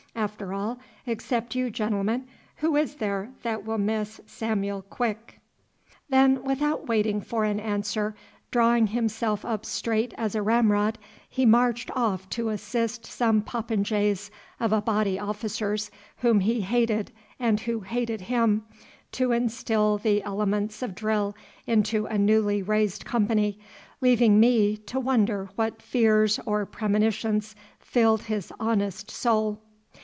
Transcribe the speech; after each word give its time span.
After 0.13 0.53
all, 0.53 0.77
except 1.07 1.55
you 1.55 1.71
gentlemen, 1.71 2.27
who 2.57 2.75
is 2.75 2.95
there 2.95 3.31
that 3.43 3.65
will 3.65 3.77
miss 3.77 4.19
Samuel 4.27 4.81
Quick?" 4.81 5.39
Then 6.09 6.43
without 6.43 6.85
waiting 6.85 7.21
for 7.21 7.45
an 7.45 7.61
answer, 7.61 8.13
drawing 8.51 8.87
himself 8.87 9.45
up 9.45 9.65
straight 9.65 10.13
as 10.17 10.35
a 10.35 10.41
ramrod 10.41 10.97
he 11.29 11.45
marched 11.45 11.89
off 11.95 12.29
to 12.31 12.49
assist 12.49 13.05
some 13.05 13.41
popinjays 13.41 14.29
of 14.59 14.73
Abati 14.73 15.17
officers, 15.17 15.89
whom 16.17 16.41
he 16.41 16.59
hated 16.59 17.13
and 17.39 17.61
who 17.61 17.79
hated 17.79 18.19
him, 18.21 18.65
to 19.13 19.31
instil 19.31 19.97
the 19.97 20.21
elements 20.23 20.81
of 20.83 20.93
drill 20.93 21.37
into 21.65 22.05
a 22.05 22.17
newly 22.17 22.61
raised 22.61 23.05
company, 23.05 23.59
leaving 24.01 24.41
me 24.41 24.75
to 24.75 24.99
wonder 24.99 25.49
what 25.55 25.81
fears 25.81 26.37
or 26.45 26.65
premonitions 26.65 27.55
filled 27.79 28.23
his 28.23 28.51
honest 28.59 29.09
soul. 29.09 29.61